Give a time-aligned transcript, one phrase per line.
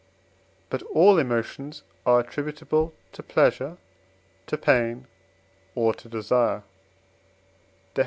[0.71, 3.77] But all emotions are attributable to pleasure,
[4.47, 5.05] to pain,
[5.75, 6.63] or to desire
[7.93, 7.99] (Def.